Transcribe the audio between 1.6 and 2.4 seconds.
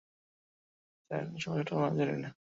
হল, আমি জানি না।